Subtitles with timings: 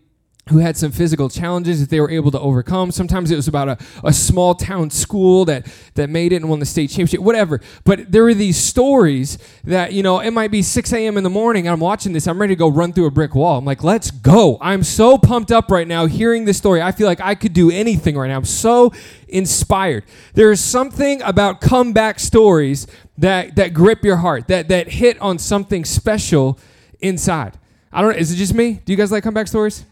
[0.49, 2.91] who had some physical challenges that they were able to overcome.
[2.91, 6.59] Sometimes it was about a, a small town school that, that made it and won
[6.59, 7.61] the state championship, whatever.
[7.85, 11.15] But there were these stories that, you know, it might be 6 a.m.
[11.15, 12.27] in the morning and I'm watching this.
[12.27, 13.57] I'm ready to go run through a brick wall.
[13.57, 14.57] I'm like, let's go.
[14.59, 16.81] I'm so pumped up right now hearing this story.
[16.81, 18.35] I feel like I could do anything right now.
[18.35, 18.91] I'm so
[19.29, 20.03] inspired.
[20.33, 22.85] There is something about comeback stories
[23.17, 26.59] that, that grip your heart, that, that hit on something special
[26.99, 27.57] inside.
[27.93, 28.17] I don't know.
[28.17, 28.81] Is it just me?
[28.83, 29.85] Do you guys like comeback stories?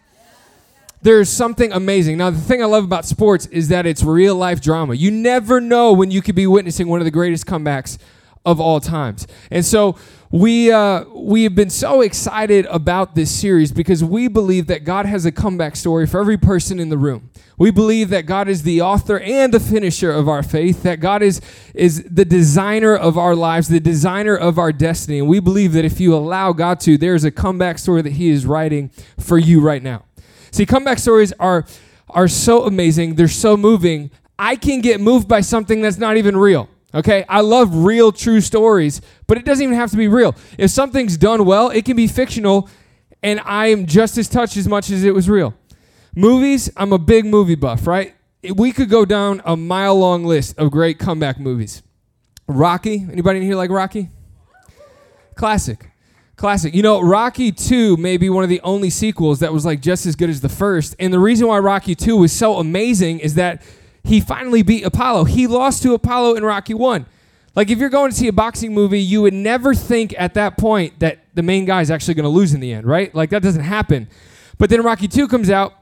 [1.01, 2.17] There's something amazing.
[2.17, 4.93] Now, the thing I love about sports is that it's real life drama.
[4.93, 7.97] You never know when you could be witnessing one of the greatest comebacks
[8.45, 9.27] of all times.
[9.49, 9.97] And so
[10.31, 15.05] we uh, we have been so excited about this series because we believe that God
[15.05, 17.29] has a comeback story for every person in the room.
[17.57, 21.21] We believe that God is the author and the finisher of our faith, that God
[21.21, 21.41] is,
[21.75, 25.19] is the designer of our lives, the designer of our destiny.
[25.19, 28.29] And we believe that if you allow God to, there's a comeback story that He
[28.29, 28.89] is writing
[29.19, 30.05] for you right now.
[30.51, 31.65] See, comeback stories are
[32.09, 33.15] are so amazing.
[33.15, 34.11] They're so moving.
[34.37, 36.67] I can get moved by something that's not even real.
[36.93, 37.23] Okay?
[37.29, 40.35] I love real true stories, but it doesn't even have to be real.
[40.57, 42.69] If something's done well, it can be fictional
[43.23, 45.53] and I am just as touched as much as it was real.
[46.15, 48.15] Movies, I'm a big movie buff, right?
[48.55, 51.83] We could go down a mile long list of great comeback movies.
[52.47, 54.09] Rocky, anybody in here like Rocky?
[55.35, 55.90] Classic.
[56.41, 56.73] Classic.
[56.73, 60.07] You know, Rocky 2 may be one of the only sequels that was like just
[60.07, 60.95] as good as the first.
[60.97, 63.61] And the reason why Rocky 2 was so amazing is that
[64.03, 65.25] he finally beat Apollo.
[65.25, 67.05] He lost to Apollo in Rocky 1.
[67.53, 70.57] Like if you're going to see a boxing movie, you would never think at that
[70.57, 73.13] point that the main guy is actually going to lose in the end, right?
[73.13, 74.09] Like that doesn't happen.
[74.57, 75.75] But then Rocky 2 comes out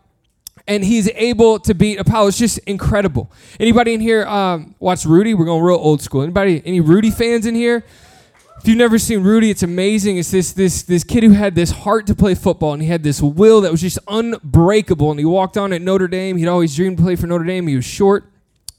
[0.68, 2.28] and he's able to beat Apollo.
[2.28, 3.32] It's just incredible.
[3.62, 5.34] Anybody in here um, watch Rudy?
[5.34, 6.22] We're going real old school.
[6.22, 7.86] Anybody any Rudy fans in here?
[8.62, 10.18] If you've never seen Rudy, it's amazing.
[10.18, 13.04] It's this this this kid who had this heart to play football and he had
[13.04, 15.12] this will that was just unbreakable.
[15.12, 16.36] And he walked on at Notre Dame.
[16.36, 17.68] He'd always dreamed to play for Notre Dame.
[17.68, 18.26] He was short.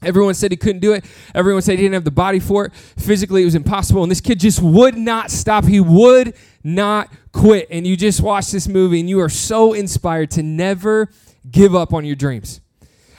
[0.03, 1.03] Everyone said he couldn't do it.
[1.33, 2.73] Everyone said he didn't have the body for it.
[2.73, 4.03] Physically, it was impossible.
[4.03, 5.65] And this kid just would not stop.
[5.65, 7.67] He would not quit.
[7.71, 11.09] And you just watch this movie and you are so inspired to never
[11.49, 12.61] give up on your dreams.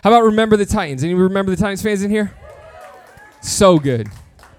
[0.04, 1.02] How about Remember the Titans?
[1.02, 2.36] Any Remember the Titans fans in here?
[3.40, 4.08] So good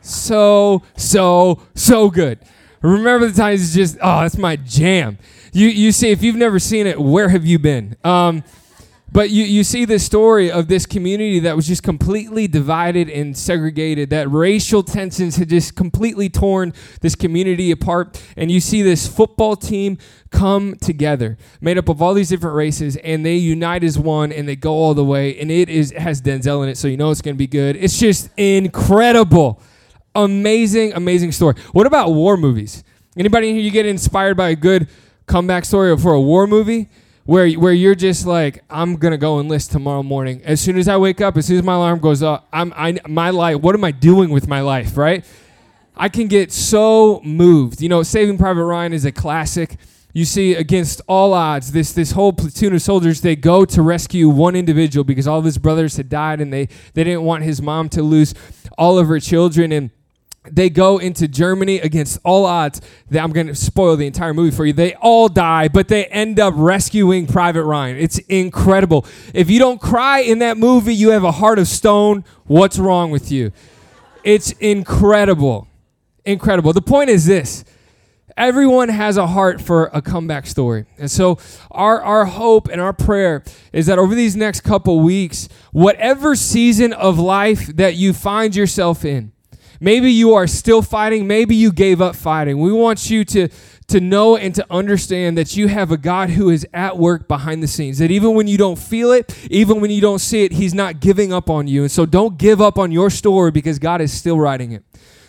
[0.04, 2.40] so, so, so good.
[2.82, 5.18] Remember the Titans it's just, oh, that's my jam.
[5.54, 7.96] You, you see, if you've never seen it, where have you been?
[8.04, 8.44] Um,
[9.14, 13.38] but you, you see this story of this community that was just completely divided and
[13.38, 18.20] segregated, that racial tensions had just completely torn this community apart.
[18.36, 20.00] And you see this football team
[20.32, 24.48] come together, made up of all these different races, and they unite as one and
[24.48, 25.40] they go all the way.
[25.40, 27.76] And it is has Denzel in it, so you know it's going to be good.
[27.76, 29.62] It's just incredible.
[30.16, 31.56] Amazing, amazing story.
[31.72, 32.84] What about war movies?
[33.18, 34.88] Anybody here you get inspired by a good
[35.26, 36.90] comeback story for a war movie?
[37.26, 40.42] Where, where you're just like, I'm gonna go enlist tomorrow morning.
[40.44, 43.00] As soon as I wake up, as soon as my alarm goes up, I'm I
[43.08, 43.62] my life.
[43.62, 45.26] What am I doing with my life, right?
[45.96, 47.82] I can get so moved.
[47.82, 49.78] You know, Saving Private Ryan is a classic.
[50.12, 54.28] You see, against all odds, this this whole platoon of soldiers they go to rescue
[54.28, 57.62] one individual because all of his brothers had died, and they they didn't want his
[57.62, 58.36] mom to lose
[58.78, 59.92] all of her children and
[60.52, 62.82] they go into Germany against all odds.
[63.12, 64.74] I'm going to spoil the entire movie for you.
[64.74, 67.98] They all die, but they end up rescuing Private Ryan.
[67.98, 69.06] It's incredible.
[69.34, 72.26] If you don't cry in that movie, you have a heart of stone.
[72.46, 73.52] What's wrong with you?
[74.24, 75.68] It's incredible.
[76.26, 76.74] Incredible.
[76.74, 77.64] The point is this
[78.36, 80.86] Everyone has a heart for a comeback story.
[80.98, 81.38] And so
[81.70, 86.94] our, our hope and our prayer is that over these next couple weeks, whatever season
[86.94, 89.33] of life that you find yourself in,
[89.84, 92.60] maybe you are still fighting, maybe you gave up fighting.
[92.60, 93.50] We want you to
[93.88, 97.62] to know and to understand that you have a God who is at work behind
[97.62, 97.98] the scenes.
[97.98, 101.02] That even when you don't feel it, even when you don't see it, He's not
[101.02, 101.82] giving up on you.
[101.82, 104.84] And so don't give up on your story because God is still writing it.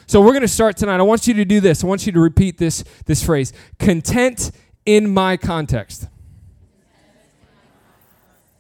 [0.07, 1.01] So we're going to start tonight.
[1.01, 1.83] I want you to do this.
[1.83, 3.53] I want you to repeat this this phrase.
[3.79, 4.53] Content
[4.87, 6.07] in my context.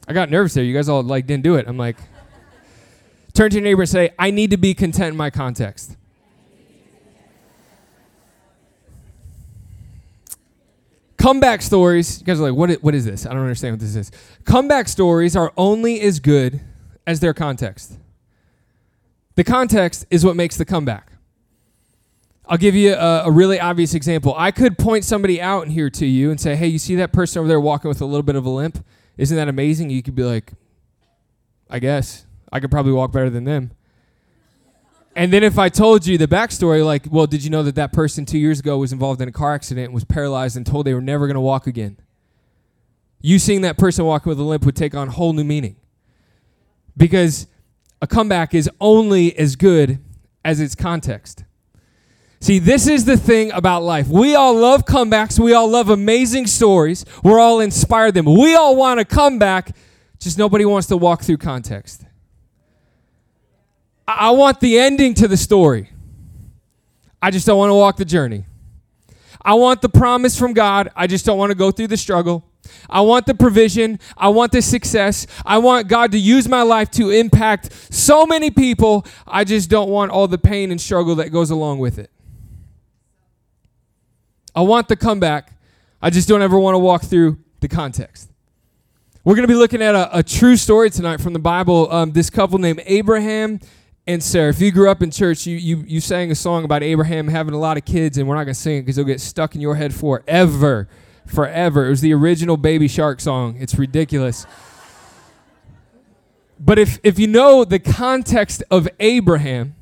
[0.09, 0.65] I got nervous there.
[0.65, 1.67] You guys all like didn't do it.
[1.69, 1.97] I'm like
[3.35, 5.97] turn to your neighbor and say, "I need to be content in my context."
[11.25, 13.25] Comeback stories, you guys are like, what is, what is this?
[13.25, 14.13] I don't understand what this is.
[14.45, 16.61] Comeback stories are only as good
[17.07, 17.99] as their context.
[19.35, 21.13] The context is what makes the comeback.
[22.47, 24.35] I'll give you a, a, really obvious example.
[24.37, 27.11] I could point somebody out in here to you and say, hey, you see that
[27.11, 28.85] person over there walking with a little bit of a limp?
[29.17, 29.89] Isn't that amazing?
[29.89, 30.53] You could be like,
[31.71, 32.27] I guess.
[32.55, 33.73] I could probably walk better than them.
[35.17, 37.93] And then if I told you the backstory, like, well, did you know that that
[37.93, 40.87] person two years ago was involved in a car accident and was paralyzed and told
[40.87, 41.99] they were never going to walk again?
[43.21, 45.77] You seeing that person walking with a limp would take on whole new meaning.
[46.97, 47.49] Because
[48.01, 49.99] a comeback is only as good
[50.45, 51.45] as its context.
[52.41, 54.09] See, this is the thing about life.
[54.09, 55.39] We all love comebacks.
[55.39, 57.05] We all love amazing stories.
[57.23, 58.27] We're all inspired them.
[58.27, 59.75] We all want to come back,
[60.19, 62.05] just nobody wants to walk through context.
[64.07, 65.91] I want the ending to the story.
[67.23, 68.45] I just don't want to walk the journey.
[69.43, 70.91] I want the promise from God.
[70.97, 72.45] I just don't want to go through the struggle.
[72.89, 73.99] I want the provision.
[74.17, 75.27] I want the success.
[75.45, 79.07] I want God to use my life to impact so many people.
[79.27, 82.11] I just don't want all the pain and struggle that goes along with it.
[84.55, 85.53] I want the comeback.
[86.01, 88.31] I just don't ever want to walk through the context.
[89.25, 91.91] We're going to be looking at a, a true story tonight from the Bible.
[91.91, 93.61] Um, this couple named Abraham
[94.07, 96.83] and Sarah, if you grew up in church, you, you, you sang a song about
[96.83, 99.07] Abraham having a lot of kids, and we're not going to sing it because it'll
[99.07, 100.89] get stuck in your head forever.
[101.27, 101.87] Forever.
[101.87, 103.57] It was the original Baby Shark song.
[103.59, 104.47] It's ridiculous.
[106.61, 109.75] But if, if you know the context of Abraham,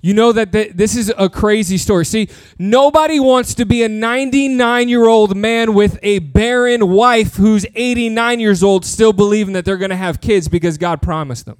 [0.00, 2.04] you know that th- this is a crazy story.
[2.04, 2.28] See,
[2.58, 8.40] nobody wants to be a 99 year old man with a barren wife who's 89
[8.40, 11.58] years old, still believing that they're going to have kids because God promised them.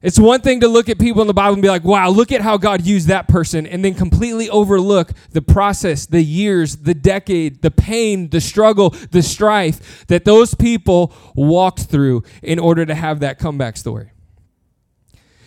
[0.00, 2.30] It's one thing to look at people in the Bible and be like, wow, look
[2.30, 6.94] at how God used that person, and then completely overlook the process, the years, the
[6.94, 12.94] decade, the pain, the struggle, the strife that those people walked through in order to
[12.94, 14.12] have that comeback story.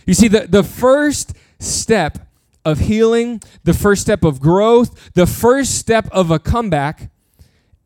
[0.06, 2.28] You see, the, the first step
[2.66, 7.10] of healing, the first step of growth, the first step of a comeback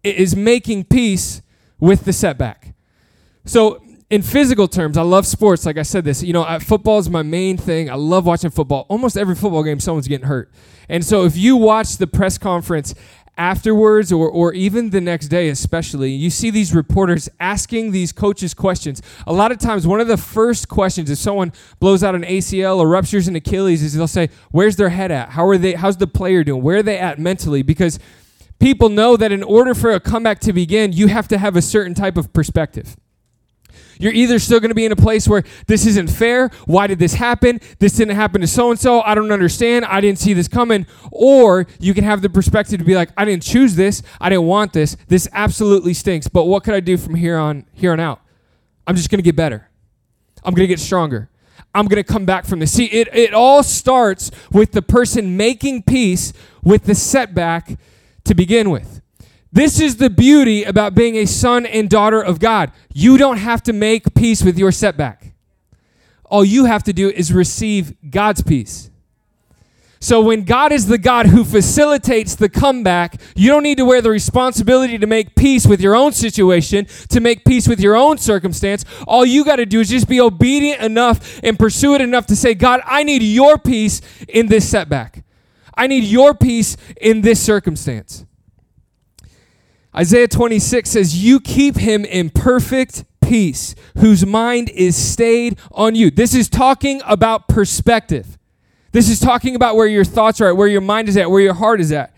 [0.03, 1.44] is making peace
[1.79, 2.73] with the setback.
[3.45, 5.66] So in physical terms, I love sports.
[5.66, 7.90] Like I said, this you know, I, football is my main thing.
[7.90, 8.86] I love watching football.
[8.90, 10.52] Almost every football game, someone's getting hurt,
[10.90, 12.94] and so if you watch the press conference
[13.38, 18.54] afterwards or, or even the next day especially you see these reporters asking these coaches
[18.54, 21.51] questions a lot of times one of the first questions if someone
[21.81, 25.31] blows out an acl or ruptures an achilles is they'll say where's their head at
[25.31, 28.00] how are they how's the player doing where are they at mentally because
[28.60, 31.62] people know that in order for a comeback to begin you have to have a
[31.62, 32.96] certain type of perspective
[33.97, 36.50] you're either still going to be in a place where this isn't fair.
[36.65, 37.59] Why did this happen?
[37.80, 39.01] This didn't happen to so and so.
[39.01, 39.86] I don't understand.
[39.86, 40.86] I didn't see this coming.
[41.12, 44.01] Or you can have the perspective to be like, I didn't choose this.
[44.20, 44.98] I didn't want this.
[45.08, 46.27] This absolutely stinks.
[46.27, 48.22] But what could I do from here on here on out?
[48.88, 49.70] I'm just going to get better.
[50.43, 51.29] I'm going to get stronger.
[51.74, 52.72] I'm going to come back from this.
[52.72, 56.31] See, it, it all starts with the person making peace
[56.63, 57.77] with the setback
[58.24, 59.01] to begin with.
[59.52, 62.72] This is the beauty about being a son and daughter of God.
[62.94, 65.34] You don't have to make peace with your setback.
[66.25, 68.90] All you have to do is receive God's peace.
[70.06, 74.02] So when God is the God who facilitates the comeback, you don't need to wear
[74.02, 78.20] the responsibility to make peace with your own situation, to make peace with your own
[78.20, 78.86] circumstance.
[79.08, 82.36] All you got to do is just be obedient enough and pursue it enough to
[82.36, 85.24] say, God, I need your peace in this setback.
[85.75, 88.25] I need your peace in this circumstance.
[89.98, 96.12] Isaiah 26 says, You keep him in perfect peace, whose mind is stayed on you.
[96.12, 98.38] This is talking about perspective.
[98.92, 101.42] This is talking about where your thoughts are at, where your mind is at, where
[101.42, 102.14] your heart is at.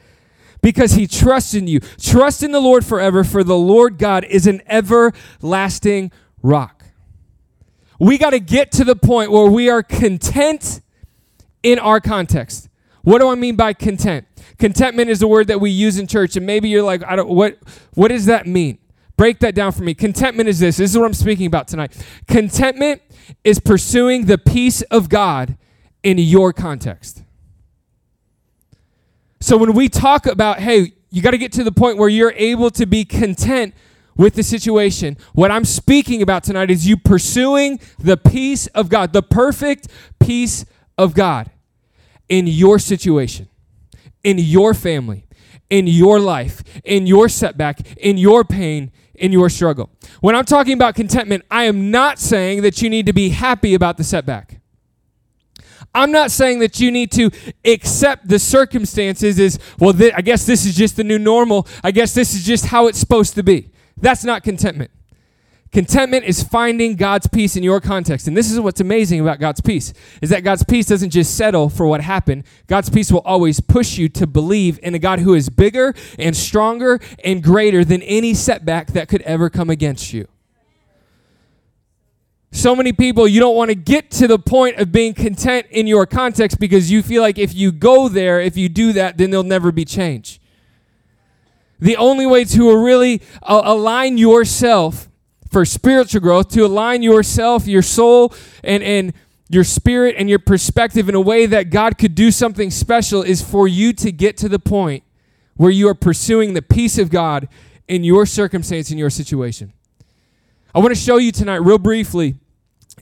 [0.61, 1.79] Because he trusts in you.
[1.99, 6.83] Trust in the Lord forever, for the Lord God is an everlasting rock.
[7.99, 10.81] We got to get to the point where we are content
[11.63, 12.69] in our context.
[13.01, 14.26] What do I mean by content?
[14.57, 17.29] Contentment is a word that we use in church, and maybe you're like, I don't
[17.29, 17.57] what
[17.93, 18.77] what does that mean?
[19.17, 19.93] Break that down for me.
[19.93, 20.77] Contentment is this.
[20.77, 21.95] This is what I'm speaking about tonight.
[22.27, 23.01] Contentment
[23.43, 25.57] is pursuing the peace of God
[26.03, 27.23] in your context.
[29.39, 32.33] So when we talk about, hey, you got to get to the point where you're
[32.33, 33.73] able to be content
[34.17, 35.17] with the situation.
[35.33, 39.87] What I'm speaking about tonight is you pursuing the peace of God, the perfect
[40.19, 40.65] peace
[40.97, 41.51] of God
[42.27, 43.47] in your situation,
[44.27, 45.25] in your family,
[45.69, 49.89] in your life, in your setback, in your pain, in your struggle.
[50.19, 53.73] When I'm talking about contentment, I am not saying that you need to be happy
[53.73, 54.59] about the setback.
[55.95, 57.31] I'm not saying that you need to
[57.63, 61.65] accept the circumstances as, well, th- I guess this is just the new normal.
[61.81, 63.71] I guess this is just how it's supposed to be.
[63.95, 64.91] That's not contentment.
[65.71, 68.27] Contentment is finding God's peace in your context.
[68.27, 71.69] And this is what's amazing about God's peace is that God's peace doesn't just settle
[71.69, 72.45] for what happened.
[72.67, 76.35] God's peace will always push you to believe in a God who is bigger and
[76.35, 80.27] stronger and greater than any setback that could ever come against you.
[82.51, 85.85] So many people, you don't want to get to the point of being content in
[85.85, 89.31] your context because you feel like if you go there, if you do that, then
[89.31, 90.39] there'll never be change.
[91.79, 95.06] The only way to really align yourself
[95.57, 98.31] for spiritual growth, to align yourself, your soul,
[98.63, 99.11] and, and
[99.49, 103.41] your spirit and your perspective in a way that God could do something special is
[103.41, 105.03] for you to get to the point
[105.55, 107.49] where you are pursuing the peace of God
[107.87, 109.73] in your circumstance, in your situation.
[110.75, 112.35] I want to show you tonight, real briefly,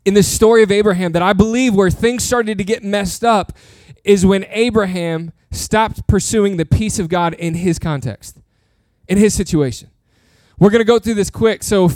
[0.05, 3.51] in the story of Abraham, that I believe where things started to get messed up
[4.05, 8.39] is when Abraham stopped pursuing the peace of God in his context,
[9.09, 9.89] in his situation.
[10.57, 11.63] We're going to go through this quick.
[11.63, 11.91] So,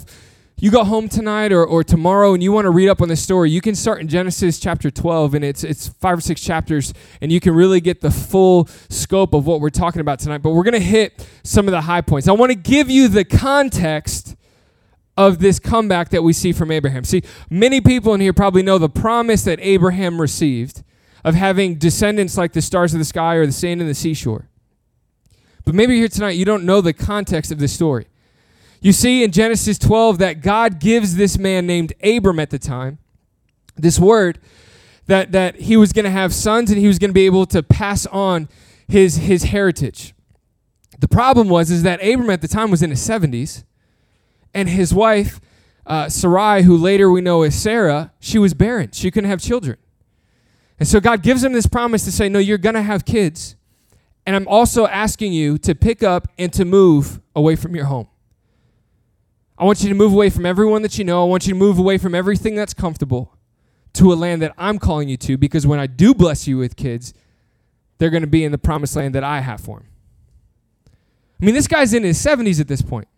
[0.59, 3.21] you go home tonight or, or tomorrow and you want to read up on this
[3.21, 6.93] story, you can start in Genesis chapter 12, and it's, it's five or six chapters,
[7.21, 10.39] and you can really get the full scope of what we're talking about tonight.
[10.39, 12.27] But we're going to hit some of the high points.
[12.27, 14.35] I want to give you the context
[15.15, 17.03] of this comeback that we see from Abraham.
[17.03, 20.83] See, many people in here probably know the promise that Abraham received
[21.23, 24.49] of having descendants like the stars of the sky or the sand in the seashore.
[25.65, 28.07] But maybe here tonight you don't know the context of this story.
[28.81, 32.97] You see in Genesis 12 that God gives this man named Abram at the time
[33.75, 34.39] this word
[35.07, 37.45] that, that he was going to have sons and he was going to be able
[37.47, 38.47] to pass on
[38.87, 40.13] his, his heritage.
[40.99, 43.63] The problem was is that Abram at the time was in his 70s
[44.53, 45.39] and his wife
[45.85, 48.91] uh, Sarai, who later we know as Sarah, she was barren.
[48.91, 49.77] She couldn't have children.
[50.79, 53.55] And so God gives him this promise to say, No, you're going to have kids.
[54.25, 58.07] And I'm also asking you to pick up and to move away from your home.
[59.59, 61.21] I want you to move away from everyone that you know.
[61.21, 63.35] I want you to move away from everything that's comfortable
[63.93, 66.77] to a land that I'm calling you to because when I do bless you with
[66.77, 67.13] kids,
[67.97, 69.87] they're going to be in the promised land that I have for them.
[71.41, 73.09] I mean, this guy's in his 70s at this point.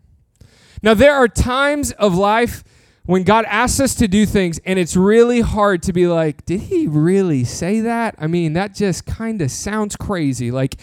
[0.82, 2.64] Now, there are times of life
[3.04, 6.62] when God asks us to do things, and it's really hard to be like, did
[6.62, 8.16] he really say that?
[8.18, 10.50] I mean, that just kind of sounds crazy.
[10.50, 10.80] Like,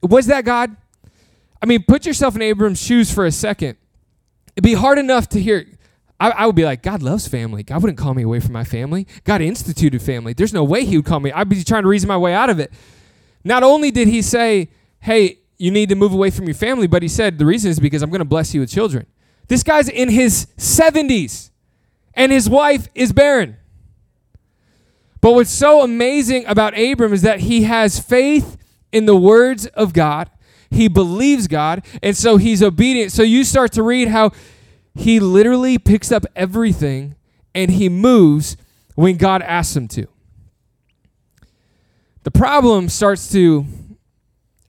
[0.00, 0.76] was that God?
[1.60, 3.78] I mean, put yourself in Abram's shoes for a second
[4.56, 5.66] it'd be hard enough to hear.
[6.20, 7.62] I, I, would be like, God loves family.
[7.62, 9.06] God wouldn't call me away from my family.
[9.24, 10.32] God instituted family.
[10.32, 11.32] There's no way He would call me.
[11.32, 12.72] I'd be trying to reason my way out of it.
[13.44, 17.02] Not only did He say, hey, you need to move away from your family, but
[17.02, 19.06] He said, the reason is because I'm going to bless you with children.
[19.48, 21.50] This guy's in his 70s,
[22.14, 23.56] and his wife is barren.
[25.20, 28.56] But what's so amazing about Abram is that he has faith
[28.92, 30.30] in the words of God
[30.72, 33.12] he believes God, and so he's obedient.
[33.12, 34.32] So you start to read how
[34.94, 37.16] he literally picks up everything
[37.54, 38.56] and he moves
[38.94, 40.06] when God asks him to.
[42.24, 43.66] The problem starts to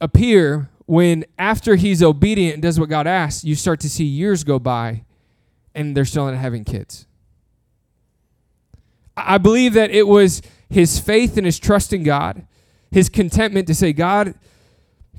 [0.01, 4.43] appear when, after he's obedient and does what God asks, you start to see years
[4.43, 5.03] go by
[5.75, 7.07] and they're still not having kids.
[9.15, 12.47] I believe that it was his faith and his trust in God,
[12.91, 14.33] his contentment to say, God,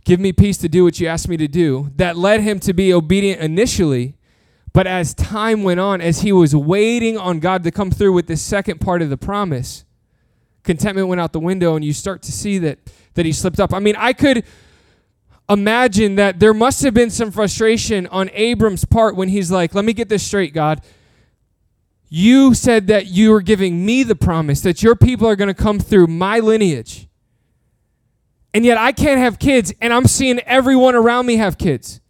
[0.05, 1.91] Give me peace to do what you asked me to do.
[1.97, 4.17] That led him to be obedient initially.
[4.75, 8.27] But as time went on, as he was waiting on God to come through with
[8.27, 9.85] this second part of the promise,
[10.63, 12.79] contentment went out the window and you start to see that
[13.15, 13.73] that he slipped up.
[13.73, 14.45] I mean, I could
[15.49, 19.85] imagine that there must have been some frustration on Abram's part when he's like, "Let
[19.85, 20.81] me get this straight, God.
[22.09, 25.55] You said that you were giving me the promise that your people are going to
[25.55, 27.09] come through my lineage.
[28.55, 32.01] And yet I can't have kids, and I'm seeing everyone around me have kids.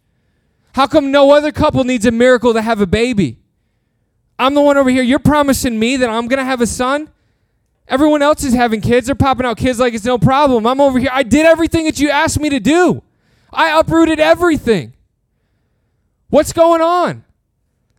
[0.75, 3.39] How come no other couple needs a miracle to have a baby?
[4.39, 5.03] I'm the one over here.
[5.03, 7.09] You're promising me that I'm going to have a son,
[7.87, 9.05] Everyone else is having kids.
[9.05, 10.65] They're popping out kids like it's no problem.
[10.65, 11.11] I'm over here.
[11.11, 13.03] I did everything that you asked me to do.
[13.53, 14.93] I uprooted everything.
[16.29, 17.23] What's going on?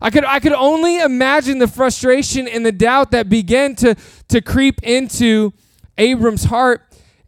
[0.00, 3.94] I could I could only imagine the frustration and the doubt that began to
[4.28, 5.54] to creep into
[5.96, 6.85] Abram's heart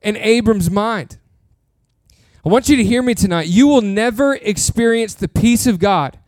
[0.08, 1.18] and Abram's mind.
[2.42, 3.48] I want you to hear me tonight.
[3.48, 6.18] You will never experience the peace of God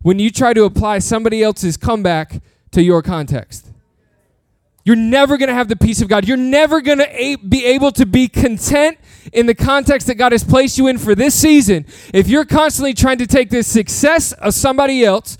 [0.00, 2.40] when you try to apply somebody else's comeback
[2.70, 3.66] to your context.
[4.84, 6.26] You're never going to have the peace of God.
[6.26, 8.98] You're never going to be able to be content
[9.32, 12.94] in the context that God has placed you in for this season if you're constantly
[12.94, 15.36] trying to take the success of somebody else,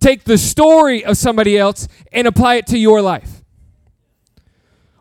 [0.00, 3.33] take the story of somebody else, and apply it to your life.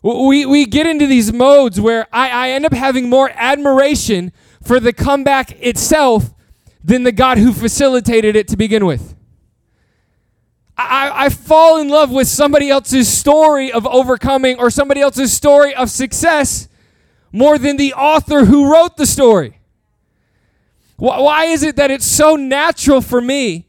[0.04, 4.80] We, we get into these modes where I, I end up having more admiration for
[4.80, 6.34] the comeback itself
[6.84, 9.16] than the God who facilitated it to begin with.
[10.78, 15.74] I, I fall in love with somebody else's story of overcoming or somebody else's story
[15.74, 16.68] of success
[17.32, 19.60] more than the author who wrote the story.
[20.98, 23.68] Why is it that it's so natural for me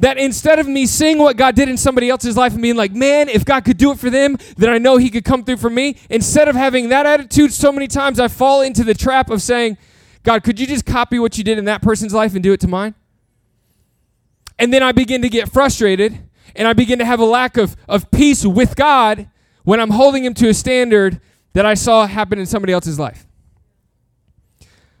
[0.00, 2.92] that instead of me seeing what God did in somebody else's life and being like,
[2.92, 5.58] man, if God could do it for them, then I know He could come through
[5.58, 9.30] for me, instead of having that attitude, so many times I fall into the trap
[9.30, 9.76] of saying,
[10.22, 12.60] God, could you just copy what you did in that person's life and do it
[12.60, 12.94] to mine?
[14.58, 16.18] And then I begin to get frustrated
[16.56, 19.28] and I begin to have a lack of, of peace with God
[19.64, 21.20] when I'm holding Him to a standard
[21.52, 23.26] that I saw happen in somebody else's life.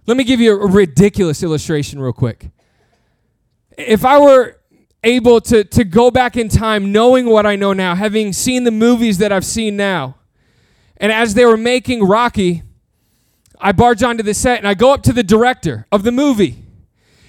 [0.06, 2.50] Let me give you a ridiculous illustration, real quick.
[3.78, 4.59] If I were
[5.02, 8.70] able to, to go back in time knowing what I know now, having seen the
[8.70, 10.16] movies that I've seen now,
[10.96, 12.62] and as they were making Rocky,
[13.58, 16.64] I barge onto the set and I go up to the director of the movie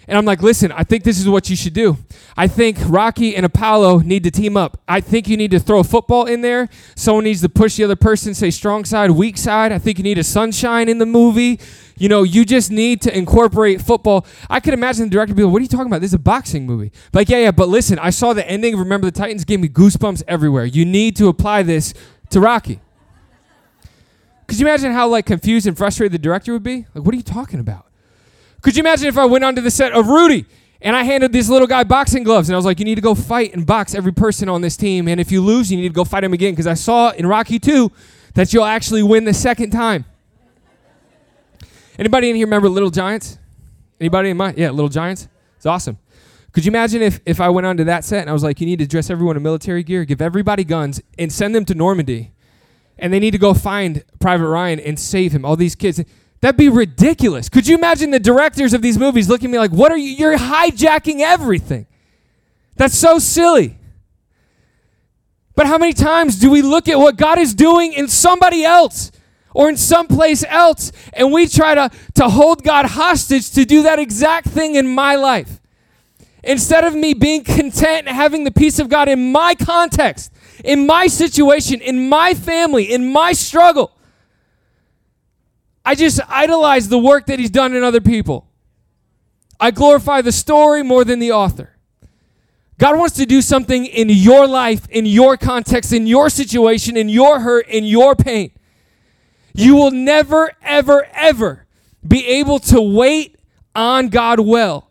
[0.08, 1.98] and I'm like, listen, I think this is what you should do.
[2.36, 4.82] I think Rocky and Apollo need to team up.
[4.88, 6.70] I think you need to throw a football in there.
[6.96, 9.72] Someone needs to push the other person, say strong side, weak side.
[9.72, 11.60] I think you need a sunshine in the movie.
[11.98, 14.26] You know, you just need to incorporate football.
[14.50, 16.02] I could imagine the director be like, what are you talking about?
[16.02, 16.92] This is a boxing movie.
[17.14, 20.24] Like, yeah, yeah, but listen, I saw the ending Remember the Titans, gave me goosebumps
[20.28, 20.66] everywhere.
[20.66, 21.94] You need to apply this
[22.32, 22.80] to Rocky.
[24.48, 26.88] Could you imagine how like confused and frustrated the director would be?
[26.96, 27.91] Like, what are you talking about?
[28.62, 30.46] Could you imagine if I went onto the set of Rudy
[30.82, 33.02] and I handed this little guy boxing gloves and I was like, you need to
[33.02, 35.08] go fight and box every person on this team.
[35.08, 36.54] And if you lose, you need to go fight him again.
[36.54, 37.92] Because I saw in Rocky 2
[38.36, 40.06] that you'll actually win the second time.
[41.98, 43.38] Anybody in here remember Little Giants?
[44.00, 44.58] Anybody in mind?
[44.58, 45.28] Yeah, Little Giants.
[45.58, 46.00] It's awesome.
[46.52, 48.66] Could you imagine if, if I went onto that set and I was like, you
[48.66, 52.32] need to dress everyone in military gear, give everybody guns, and send them to Normandy,
[52.98, 56.04] and they need to go find Private Ryan and save him, all these kids.
[56.42, 57.50] That'd be ridiculous.
[57.50, 60.10] Could you imagine the directors of these movies looking at me like, what are you?
[60.10, 61.86] You're hijacking everything.
[62.76, 63.78] That's so silly.
[65.56, 69.12] But how many times do we look at what God is doing in somebody else
[69.54, 74.00] or in someplace else and we try to, to hold God hostage to do that
[74.00, 75.60] exact thing in my life?
[76.44, 80.32] Instead of me being content and having the peace of God in my context,
[80.64, 83.92] in my situation, in my family, in my struggle,
[85.84, 88.48] I just idolize the work that he's done in other people.
[89.60, 91.78] I glorify the story more than the author.
[92.80, 97.10] God wants to do something in your life, in your context, in your situation, in
[97.10, 98.52] your hurt, in your pain.
[99.54, 101.68] You will never, ever, ever
[102.08, 103.38] be able to wait
[103.76, 104.90] on God well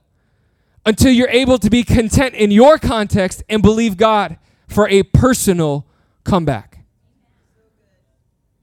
[0.86, 5.84] until you're able to be content in your context and believe God for a personal
[6.22, 6.84] comeback.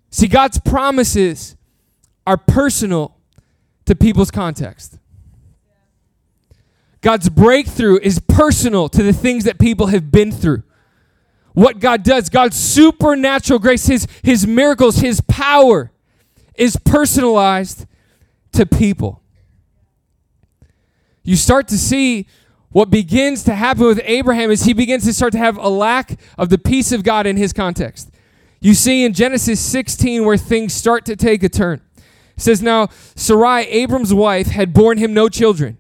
[0.09, 1.56] See, God's promises
[2.27, 3.15] are personal
[3.85, 4.99] to people's context.
[7.01, 10.63] God's breakthrough is personal to the things that people have been through.
[11.53, 15.91] What God does, God's supernatural grace, His, his miracles, His power
[16.55, 17.85] is personalized
[18.51, 19.23] to people.
[21.23, 22.27] You start to see
[22.71, 26.19] what begins to happen with Abraham is he begins to start to have a lack
[26.37, 28.11] of the peace of God in his context.
[28.59, 31.81] You see in Genesis 16 where things start to take a turn.
[32.37, 35.77] It says, Now Sarai, Abram's wife, had borne him no children.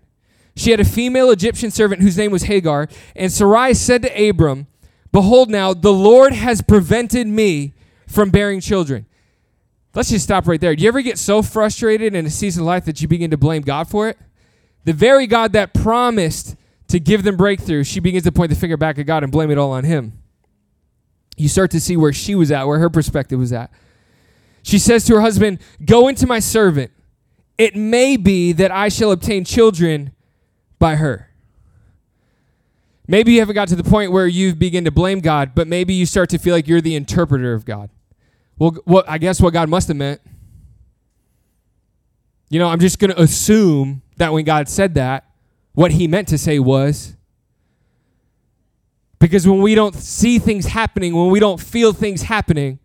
[0.55, 2.89] She had a female Egyptian servant whose name was Hagar.
[3.15, 4.65] And Sarai said to Abram,
[5.11, 7.73] Behold, now the Lord has prevented me
[8.07, 9.05] from bearing children.
[9.93, 10.75] Let's just stop right there.
[10.75, 13.37] Do you ever get so frustrated in a season of life that you begin to
[13.37, 14.17] blame God for it?
[14.83, 16.55] The very God that promised
[16.87, 19.51] to give them breakthrough, she begins to point the finger back at God and blame
[19.51, 20.13] it all on Him.
[21.35, 23.71] You start to see where she was at, where her perspective was at.
[24.67, 26.91] She says to her husband, Go into my servant.
[27.57, 30.11] It may be that I shall obtain children
[30.77, 31.29] by her.
[33.07, 35.93] Maybe you haven't got to the point where you begin to blame God, but maybe
[35.93, 37.89] you start to feel like you're the interpreter of God.
[38.59, 40.19] Well, what I guess what God must have meant.
[42.49, 45.31] You know, I'm just going to assume that when God said that,
[45.75, 47.15] what he meant to say was
[49.17, 52.79] because when we don't see things happening, when we don't feel things happening,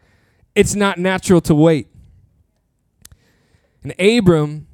[0.55, 1.89] it's not natural to wait.
[3.83, 4.67] And Abram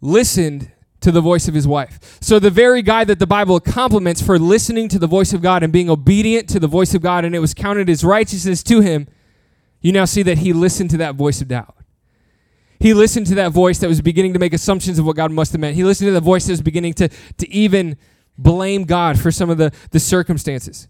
[0.00, 2.18] listened to the voice of his wife.
[2.20, 5.62] So, the very guy that the Bible compliments for listening to the voice of God
[5.62, 8.80] and being obedient to the voice of God, and it was counted as righteousness to
[8.80, 9.06] him,
[9.80, 11.76] you now see that he listened to that voice of doubt.
[12.80, 15.52] He listened to that voice that was beginning to make assumptions of what God must
[15.52, 15.74] have meant.
[15.74, 17.96] He listened to the voice that was beginning to, to even
[18.36, 20.88] blame God for some of the, the circumstances.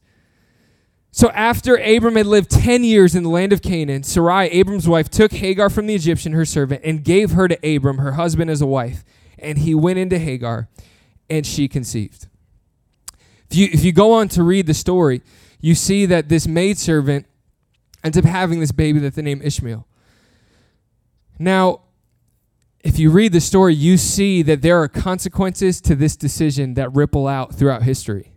[1.11, 5.09] So after Abram had lived 10 years in the land of Canaan, Sarai, Abram's wife,
[5.09, 8.61] took Hagar from the Egyptian, her servant, and gave her to Abram, her husband, as
[8.61, 9.05] a wife.
[9.39, 10.69] And he went into Hagar,
[11.31, 12.29] and she conceived.
[13.51, 15.23] If you, if you go on to read the story,
[15.61, 17.27] you see that this maidservant
[18.05, 19.87] ends up having this baby that they name Ishmael.
[21.39, 21.81] Now,
[22.81, 26.95] if you read the story, you see that there are consequences to this decision that
[26.95, 28.28] ripple out throughout history.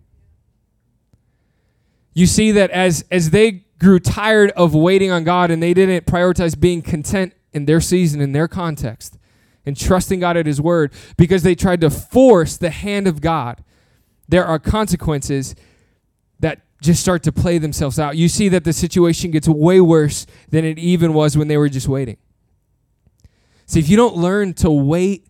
[2.13, 6.05] You see that as, as they grew tired of waiting on God and they didn't
[6.05, 9.17] prioritize being content in their season, in their context,
[9.65, 13.63] and trusting God at His word, because they tried to force the hand of God,
[14.27, 15.55] there are consequences
[16.39, 18.17] that just start to play themselves out.
[18.17, 21.69] You see that the situation gets way worse than it even was when they were
[21.69, 22.17] just waiting.
[23.67, 25.27] See, if you don't learn to wait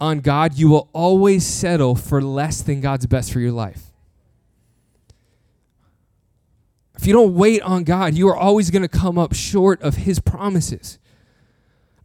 [0.00, 3.91] on God, you will always settle for less than God's best for your life.
[7.02, 9.96] If you don't wait on God, you are always going to come up short of
[9.96, 11.00] His promises,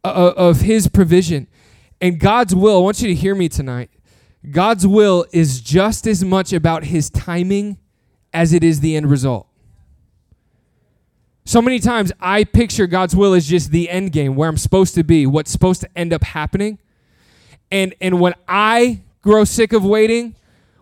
[0.04, 1.46] uh, uh, of His provision.
[2.02, 3.92] And God's will, I want you to hear me tonight.
[4.50, 7.78] God's will is just as much about His timing
[8.34, 9.46] as it is the end result.
[11.46, 14.96] So many times I picture God's will as just the end game, where I'm supposed
[14.96, 16.80] to be, what's supposed to end up happening.
[17.70, 20.34] And and when I grow sick of waiting,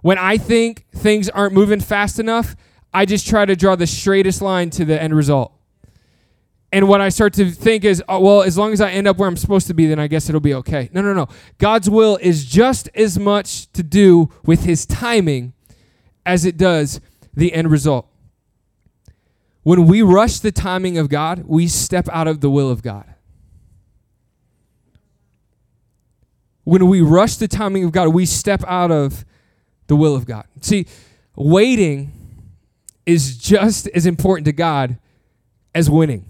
[0.03, 2.55] when I think things aren't moving fast enough,
[2.95, 5.51] I just try to draw the straightest line to the end result.
[6.71, 9.17] And what I start to think is, oh, well, as long as I end up
[9.17, 10.89] where I'm supposed to be, then I guess it'll be okay.
[10.93, 11.27] No, no, no.
[11.57, 15.51] God's will is just as much to do with his timing
[16.25, 17.01] as it does
[17.33, 18.07] the end result.
[19.63, 23.13] When we rush the timing of God, we step out of the will of God.
[26.63, 29.25] When we rush the timing of God, we step out of
[29.87, 30.45] the will of God.
[30.61, 30.87] See,
[31.35, 32.24] waiting
[33.05, 34.97] is just as important to God
[35.73, 36.25] as winning.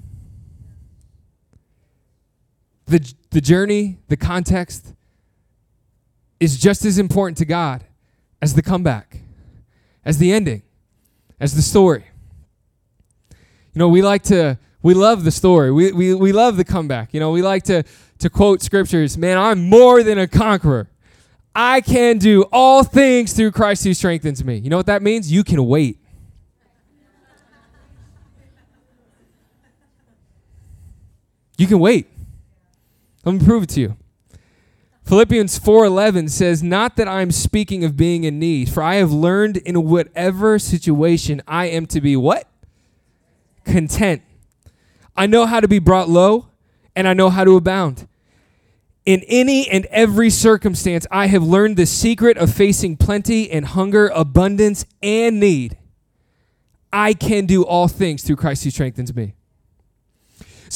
[2.87, 4.93] The, the journey, the context
[6.39, 7.85] is just as important to God
[8.41, 9.21] as the comeback,
[10.03, 10.61] as the ending,
[11.39, 12.05] as the story.
[13.29, 15.71] You know, we like to, we love the story.
[15.71, 17.13] We, we, we love the comeback.
[17.13, 17.83] You know, we like to,
[18.19, 20.89] to quote scriptures, man, I'm more than a conqueror.
[21.55, 24.57] I can do all things through Christ who strengthens me.
[24.57, 25.31] You know what that means?
[25.31, 25.99] You can wait.
[31.57, 32.07] You can wait.
[33.23, 33.97] Let me prove it to you.
[35.05, 39.57] Philippians 4:11 says, "Not that I'm speaking of being in need, for I have learned
[39.57, 42.47] in whatever situation I am to be what?
[43.65, 44.23] Content.
[45.15, 46.47] I know how to be brought low,
[46.95, 48.07] and I know how to abound.
[49.05, 54.07] In any and every circumstance, I have learned the secret of facing plenty and hunger,
[54.07, 55.77] abundance and need.
[56.91, 59.34] I can do all things through Christ who strengthens me."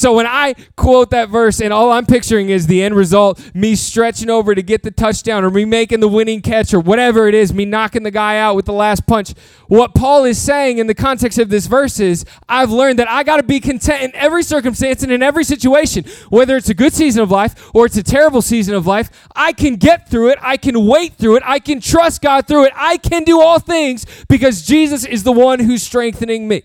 [0.00, 3.74] So when I quote that verse and all I'm picturing is the end result, me
[3.74, 7.34] stretching over to get the touchdown or me making the winning catch or whatever it
[7.34, 9.34] is, me knocking the guy out with the last punch.
[9.68, 13.24] What Paul is saying in the context of this verse is I've learned that I
[13.24, 16.94] got to be content in every circumstance and in every situation, whether it's a good
[16.94, 19.10] season of life or it's a terrible season of life.
[19.36, 20.38] I can get through it.
[20.40, 21.42] I can wait through it.
[21.44, 22.72] I can trust God through it.
[22.74, 26.62] I can do all things because Jesus is the one who's strengthening me.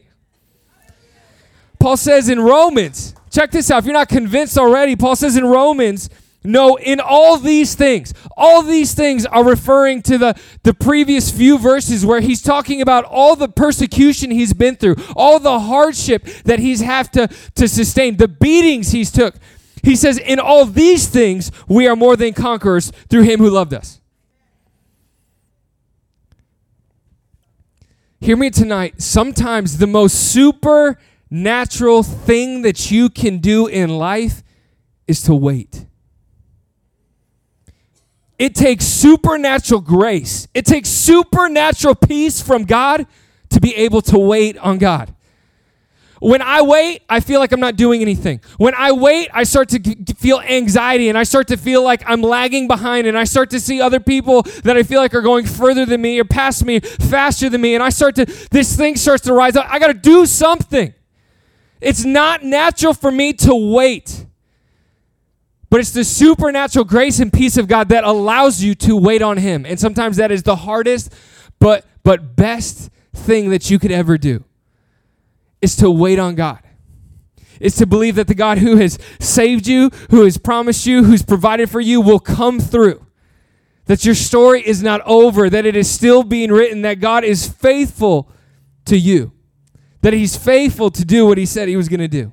[1.79, 3.79] Paul says in Romans, check this out.
[3.79, 6.09] If you're not convinced already, Paul says in Romans,
[6.43, 11.57] no, in all these things, all these things are referring to the, the previous few
[11.57, 16.59] verses where he's talking about all the persecution he's been through, all the hardship that
[16.59, 19.35] he's have to, to sustain, the beatings he's took.
[19.83, 23.73] He says, in all these things, we are more than conquerors through him who loved
[23.73, 23.99] us.
[28.21, 29.01] Hear me tonight.
[29.01, 30.97] Sometimes the most super
[31.29, 34.43] natural thing that you can do in life
[35.07, 35.85] is to wait.
[38.37, 43.07] It takes supernatural grace, it takes supernatural peace from God
[43.49, 45.13] to be able to wait on God.
[46.19, 48.41] when I wait, I feel like I'm not doing anything.
[48.57, 52.01] When I wait, I start to g- feel anxiety and I start to feel like
[52.07, 55.21] I'm lagging behind and I start to see other people that I feel like are
[55.21, 57.75] going further than me or past me, faster than me.
[57.75, 59.67] And I start to, this thing starts to rise up.
[59.69, 60.93] I got to do something.
[61.81, 64.25] It's not natural for me to wait.
[65.69, 69.37] But it's the supernatural grace and peace of God that allows you to wait on
[69.37, 69.65] him.
[69.65, 71.13] And sometimes that is the hardest
[71.59, 74.43] but but best thing that you could ever do
[75.61, 76.59] is to wait on God.
[77.59, 81.23] Is to believe that the God who has saved you, who has promised you, who's
[81.23, 83.05] provided for you will come through.
[83.85, 87.47] That your story is not over, that it is still being written, that God is
[87.47, 88.29] faithful
[88.85, 89.31] to you,
[90.05, 92.31] that He's faithful to do what He said He was going to do.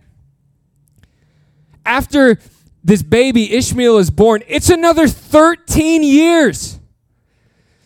[1.87, 2.39] After
[2.85, 6.79] this baby Ishmael is born, it's another 13 years.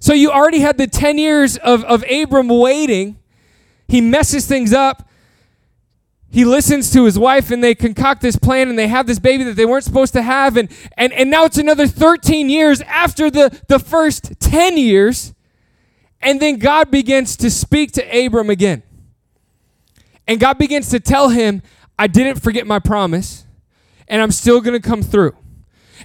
[0.01, 3.21] So you already had the 10 years of, of Abram waiting.
[3.87, 5.09] He messes things up.
[6.33, 9.45] He listens to his wife and they concoct this plan and they have this baby
[9.45, 10.57] that they weren't supposed to have.
[10.57, 15.33] And, and, and now it's another 13 years after the, the first 10 years.
[16.21, 18.83] And then God begins to speak to Abram again.
[20.27, 21.63] And God begins to tell him,
[21.99, 23.47] I didn't forget my promise
[24.09, 25.35] and I'm still going to come through.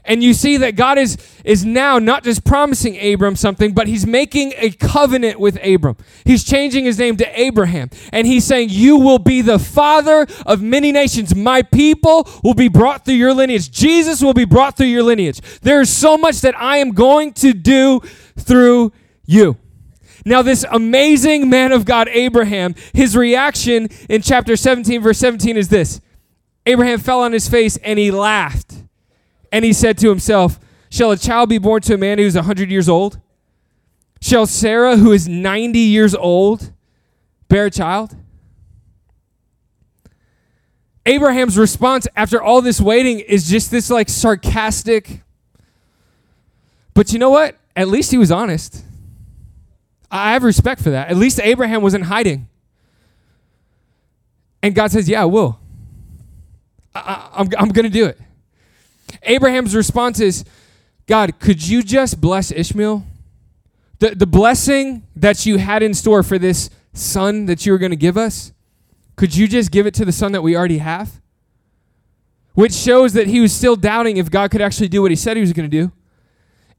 [0.03, 4.07] And you see that God is, is now not just promising Abram something, but he's
[4.07, 5.97] making a covenant with Abram.
[6.25, 7.89] He's changing his name to Abraham.
[8.12, 11.36] And he's saying, You will be the father of many nations.
[11.36, 13.69] My people will be brought through your lineage.
[13.69, 15.41] Jesus will be brought through your lineage.
[15.60, 18.01] There is so much that I am going to do
[18.38, 18.93] through
[19.25, 19.57] you.
[20.25, 25.69] Now, this amazing man of God, Abraham, his reaction in chapter 17, verse 17 is
[25.69, 26.01] this
[26.65, 28.75] Abraham fell on his face and he laughed.
[29.51, 32.36] And he said to himself, Shall a child be born to a man who is
[32.36, 33.19] 100 years old?
[34.21, 36.71] Shall Sarah, who is 90 years old,
[37.47, 38.15] bear a child?
[41.05, 45.21] Abraham's response after all this waiting is just this like sarcastic.
[46.93, 47.57] But you know what?
[47.75, 48.84] At least he was honest.
[50.12, 51.10] I have respect for that.
[51.10, 52.47] At least Abraham wasn't hiding.
[54.62, 55.60] And God says, Yeah, I will.
[56.93, 58.19] I, am I'm, I'm going to do it.
[59.24, 60.43] Abraham's response is,
[61.08, 63.06] God, could you just bless Ishmael?
[64.00, 67.91] The, the blessing that you had in store for this son that you were going
[67.91, 68.52] to give us,
[69.15, 71.21] could you just give it to the son that we already have?
[72.54, 75.38] Which shows that he was still doubting if God could actually do what he said
[75.38, 75.91] he was going to do.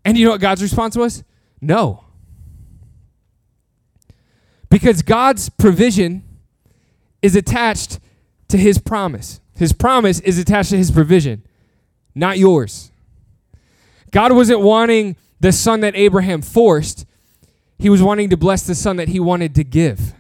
[0.05, 1.25] And you know what God's response was?
[1.61, 2.05] No.
[4.73, 6.25] Because God's provision
[7.21, 8.01] is attached
[8.49, 9.39] to his promise.
[9.55, 11.43] His promise is attached to his provision,
[12.15, 12.91] not yours.
[14.13, 17.05] God wasn't wanting the son that Abraham forced,
[17.79, 20.15] he was wanting to bless the son that he wanted to give.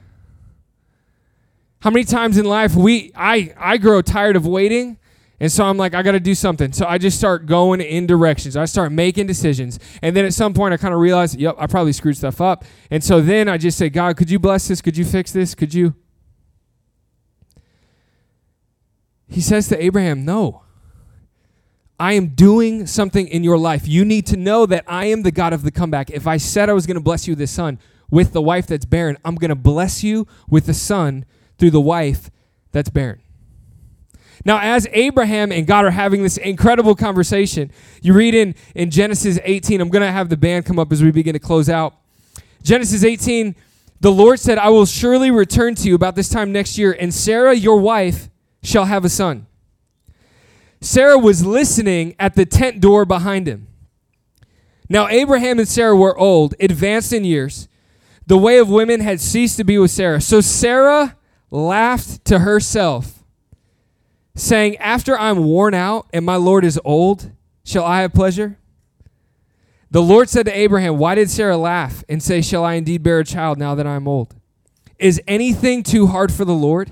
[1.81, 4.99] How many times in life we I I grow tired of waiting
[5.43, 6.73] and so I'm like I got to do something.
[6.73, 8.57] So I just start going in directions.
[8.57, 9.81] I start making decisions.
[10.01, 12.65] And then at some point I kind of realize, yep, I probably screwed stuff up.
[12.93, 14.81] And so then I just say, "God, could you bless this?
[14.81, 15.57] Could you fix this?
[15.57, 15.97] Could you
[19.27, 20.63] He says to Abraham, No.
[21.99, 23.87] I am doing something in your life.
[23.89, 26.11] You need to know that I am the God of the comeback.
[26.11, 28.69] If I said I was going to bless you with this son with the wife
[28.69, 31.25] that's barren, I'm going to bless you with the son
[31.59, 32.31] through the wife
[32.71, 33.23] that's barren.
[34.45, 37.71] Now, as Abraham and God are having this incredible conversation,
[38.03, 41.03] you read in, in Genesis 18, I'm going to have the band come up as
[41.03, 41.95] we begin to close out.
[42.63, 43.55] Genesis 18,
[44.01, 47.15] the Lord said, I will surely return to you about this time next year, and
[47.15, 48.29] Sarah, your wife,
[48.63, 49.47] shall have a son.
[50.81, 53.69] Sarah was listening at the tent door behind him.
[54.89, 57.69] Now, Abraham and Sarah were old, advanced in years.
[58.27, 60.21] The way of women had ceased to be with Sarah.
[60.21, 61.17] So Sarah
[61.51, 63.22] laughed to herself,
[64.35, 67.31] saying, After I'm worn out and my Lord is old,
[67.65, 68.59] shall I have pleasure?
[69.91, 73.19] The Lord said to Abraham, Why did Sarah laugh and say, Shall I indeed bear
[73.19, 74.35] a child now that I am old?
[74.99, 76.91] Is anything too hard for the Lord?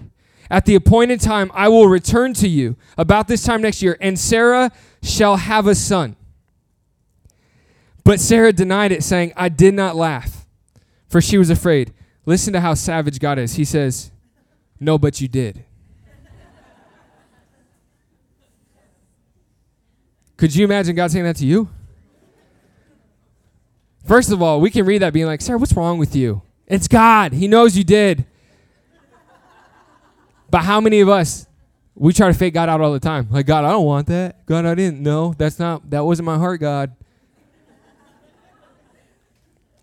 [0.50, 4.18] At the appointed time, I will return to you about this time next year, and
[4.18, 6.16] Sarah shall have a son.
[8.04, 10.46] But Sarah denied it, saying, I did not laugh,
[11.08, 11.94] for she was afraid.
[12.26, 13.54] Listen to how savage God is.
[13.54, 14.10] He says,
[14.80, 15.64] No, but you did.
[20.40, 21.68] Could you imagine God saying that to you?
[24.06, 26.40] First of all, we can read that being like, Sarah, what's wrong with you?
[26.66, 27.34] It's God.
[27.34, 28.24] He knows you did.
[30.48, 31.46] But how many of us
[31.94, 33.28] we try to fake God out all the time?
[33.30, 34.46] Like, God, I don't want that.
[34.46, 35.02] God, I didn't.
[35.02, 36.96] No, that's not, that wasn't my heart, God.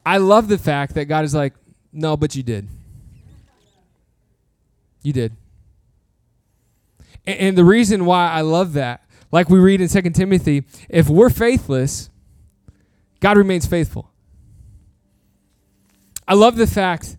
[0.03, 1.53] I love the fact that God is like,
[1.93, 2.67] no, but you did.
[5.03, 5.33] You did.
[7.27, 11.09] And, and the reason why I love that, like we read in 2 Timothy, if
[11.09, 12.09] we're faithless,
[13.19, 14.11] God remains faithful.
[16.27, 17.17] I love the fact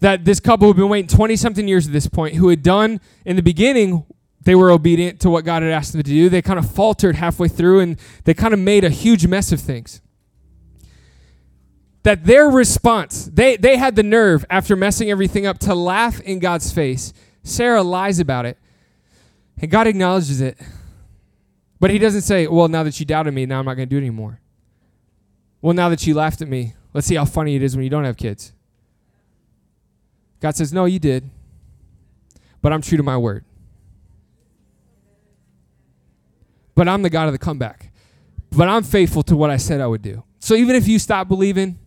[0.00, 3.00] that this couple who'd been waiting 20 something years at this point, who had done
[3.24, 4.04] in the beginning,
[4.42, 6.28] they were obedient to what God had asked them to do.
[6.28, 9.60] They kind of faltered halfway through and they kind of made a huge mess of
[9.60, 10.00] things.
[12.04, 16.38] That their response, they, they had the nerve after messing everything up to laugh in
[16.38, 17.12] God's face.
[17.42, 18.58] Sarah lies about it,
[19.60, 20.56] and God acknowledges it.
[21.78, 23.90] But he doesn't say, Well, now that you doubted me, now I'm not going to
[23.90, 24.40] do it anymore.
[25.60, 27.90] Well, now that you laughed at me, let's see how funny it is when you
[27.90, 28.52] don't have kids.
[30.40, 31.28] God says, No, you did.
[32.62, 33.44] But I'm true to my word.
[36.74, 37.92] But I'm the God of the comeback.
[38.50, 40.24] But I'm faithful to what I said I would do.
[40.38, 41.78] So even if you stop believing,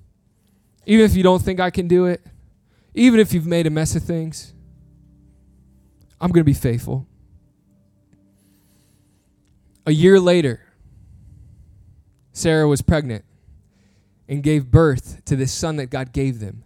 [0.86, 2.21] even if you don't think I can do it,
[2.93, 4.54] even if you've made a mess of things,
[6.19, 7.08] I'm going to be faithful.
[9.86, 10.62] A year later,
[12.32, 13.26] Sarah was pregnant
[14.28, 16.63] and gave birth to this son that God gave them.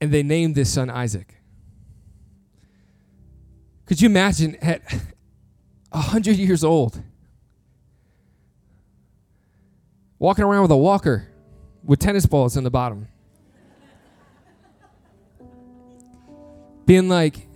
[0.00, 1.36] And they named this son Isaac.
[3.84, 4.82] Could you imagine at
[5.90, 7.02] 100 years old,
[10.18, 11.28] walking around with a walker
[11.82, 13.08] with tennis balls in the bottom?
[16.86, 17.48] Being like,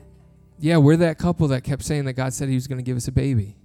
[0.59, 2.96] yeah, we're that couple that kept saying that God said he was going to give
[2.96, 3.57] us a baby.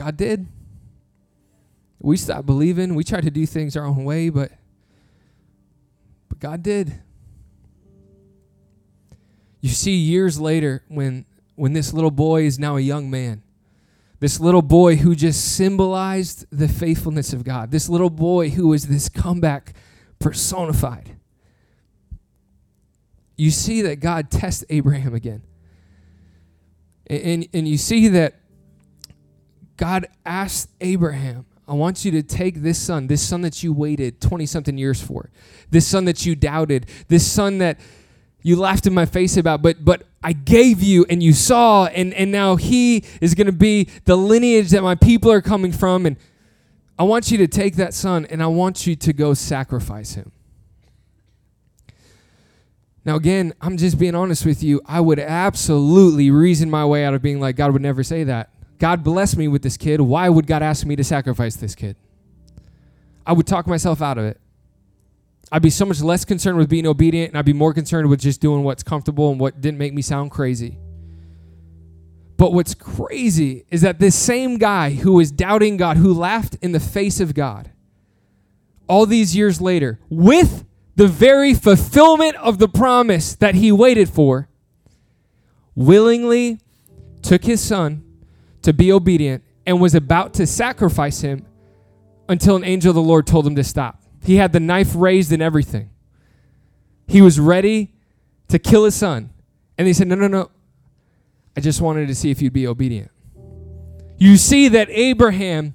[0.00, 0.46] God did.
[1.98, 2.94] We stopped believing.
[2.94, 4.50] We tried to do things our own way, but
[6.30, 7.02] but God did.
[9.60, 13.42] You see years later when when this little boy is now a young man.
[14.20, 17.70] This little boy who just symbolized the faithfulness of God.
[17.70, 19.74] This little boy who was this comeback
[20.18, 21.14] personified.
[23.36, 25.42] You see that God tests Abraham again.
[27.06, 28.39] And, and, and you see that
[29.80, 34.20] God asked Abraham, I want you to take this son, this son that you waited
[34.20, 35.30] 20 something years for,
[35.70, 37.80] this son that you doubted, this son that
[38.42, 42.12] you laughed in my face about, but but I gave you and you saw, and,
[42.12, 46.04] and now he is going to be the lineage that my people are coming from.
[46.04, 46.18] And
[46.98, 50.30] I want you to take that son and I want you to go sacrifice him.
[53.02, 54.82] Now, again, I'm just being honest with you.
[54.84, 58.50] I would absolutely reason my way out of being like, God would never say that.
[58.80, 60.00] God bless me with this kid.
[60.00, 61.96] Why would God ask me to sacrifice this kid?
[63.26, 64.40] I would talk myself out of it.
[65.52, 68.20] I'd be so much less concerned with being obedient and I'd be more concerned with
[68.20, 70.78] just doing what's comfortable and what didn't make me sound crazy.
[72.38, 76.72] But what's crazy is that this same guy who was doubting God, who laughed in
[76.72, 77.70] the face of God,
[78.88, 80.64] all these years later, with
[80.96, 84.48] the very fulfillment of the promise that he waited for,
[85.74, 86.60] willingly
[87.20, 88.04] took his son
[88.62, 91.46] to be obedient and was about to sacrifice him
[92.28, 94.02] until an angel of the Lord told him to stop.
[94.22, 95.90] He had the knife raised and everything.
[97.06, 97.92] He was ready
[98.48, 99.30] to kill his son.
[99.78, 100.50] And he said, No, no, no.
[101.56, 103.10] I just wanted to see if you'd be obedient.
[104.18, 105.74] You see that Abraham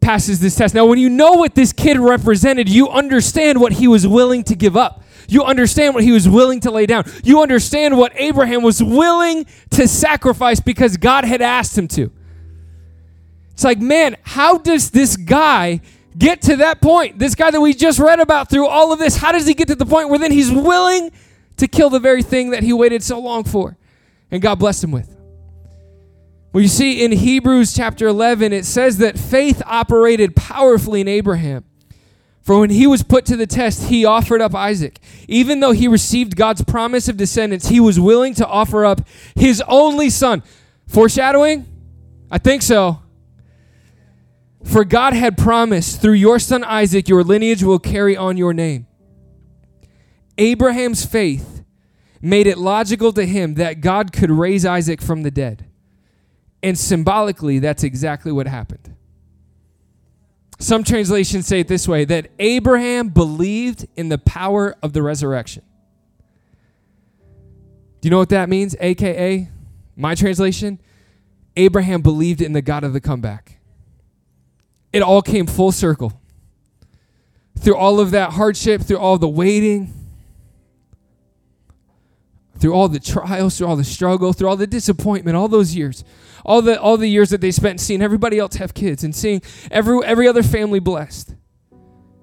[0.00, 0.74] passes this test.
[0.74, 4.54] Now, when you know what this kid represented, you understand what he was willing to
[4.54, 5.01] give up.
[5.28, 7.04] You understand what he was willing to lay down.
[7.24, 12.10] You understand what Abraham was willing to sacrifice because God had asked him to.
[13.52, 15.80] It's like, man, how does this guy
[16.16, 17.18] get to that point?
[17.18, 19.68] This guy that we just read about through all of this, how does he get
[19.68, 21.10] to the point where then he's willing
[21.58, 23.76] to kill the very thing that he waited so long for
[24.30, 25.16] and God blessed him with?
[26.52, 31.64] Well, you see in Hebrews chapter 11, it says that faith operated powerfully in Abraham.
[32.42, 34.98] For when he was put to the test, he offered up Isaac.
[35.28, 39.62] Even though he received God's promise of descendants, he was willing to offer up his
[39.68, 40.42] only son.
[40.88, 41.66] Foreshadowing?
[42.30, 43.00] I think so.
[44.64, 48.86] For God had promised, through your son Isaac, your lineage will carry on your name.
[50.36, 51.62] Abraham's faith
[52.20, 55.66] made it logical to him that God could raise Isaac from the dead.
[56.62, 58.96] And symbolically, that's exactly what happened.
[60.62, 65.64] Some translations say it this way that Abraham believed in the power of the resurrection.
[68.00, 68.76] Do you know what that means?
[68.78, 69.48] AKA,
[69.96, 70.78] my translation,
[71.56, 73.58] Abraham believed in the God of the comeback.
[74.92, 76.20] It all came full circle.
[77.58, 79.92] Through all of that hardship, through all the waiting,
[82.62, 86.04] through all the trials, through all the struggle, through all the disappointment, all those years,
[86.46, 89.42] all the all the years that they spent seeing everybody else have kids and seeing
[89.72, 91.34] every every other family blessed.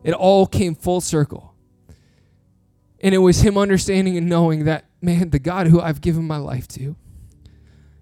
[0.02, 1.54] It all came full circle.
[3.02, 6.38] And it was him understanding and knowing that man, the God who I've given my
[6.38, 6.96] life to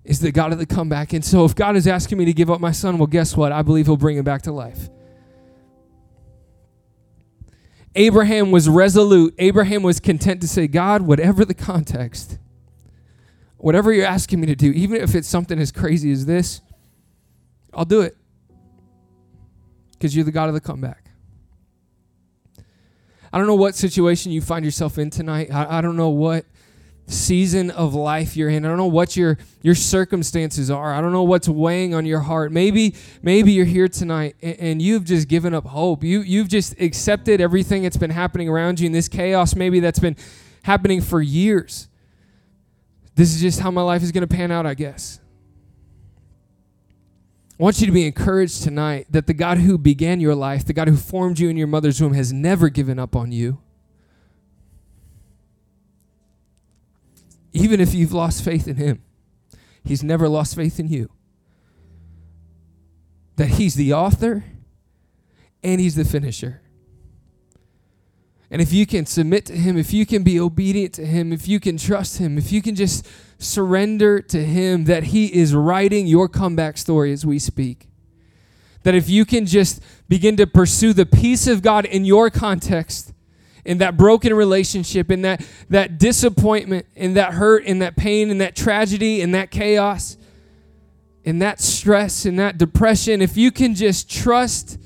[0.03, 1.13] is the God of the comeback.
[1.13, 3.51] And so if God is asking me to give up my son, well, guess what?
[3.51, 4.89] I believe he'll bring him back to life.
[7.97, 9.33] Abraham was resolute.
[9.39, 12.37] Abraham was content to say, God, whatever the context,
[13.57, 16.61] whatever you're asking me to do, even if it's something as crazy as this,
[17.73, 18.15] I'll do it.
[19.93, 21.09] Because you're the God of the comeback.
[23.33, 25.49] I don't know what situation you find yourself in tonight.
[25.51, 26.45] I, I don't know what
[27.08, 28.66] season of life you're in.
[28.66, 30.93] I don't know what your your circumstances are.
[30.93, 32.51] I don't know what's weighing on your heart.
[32.51, 36.03] Maybe maybe you're here tonight and, and, you've just given up hope.
[36.03, 39.99] You you've just accepted everything that's been happening around you in this chaos maybe that's
[39.99, 40.18] been
[40.64, 41.88] happening for years.
[43.16, 45.20] This is just how my life is going to pan out, I guess.
[47.60, 50.74] I want you to be encouraged tonight that the God who began your life, the
[50.74, 53.60] God who formed you in your mother's womb, has never given up on you.
[57.58, 59.01] Even if you've lost faith in Him,
[59.84, 61.10] He's never lost faith in you.
[63.38, 64.43] That He's the author
[65.64, 66.62] and He's the finisher.
[68.49, 71.47] And if you can submit to Him, if you can be obedient to Him, if
[71.47, 73.08] you can trust Him, if you can just
[73.39, 77.89] surrender to Him, that He is writing your comeback story as we speak.
[78.84, 83.14] That if you can just begin to pursue the peace of God in your context,
[83.68, 88.38] in that broken relationship, in that, that disappointment, in that hurt, in that pain, in
[88.38, 90.15] that tragedy, in that chaos,
[91.26, 94.80] in that stress, in that depression, if you can just trust